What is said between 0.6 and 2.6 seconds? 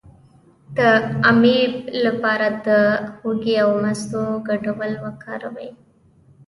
د امیب لپاره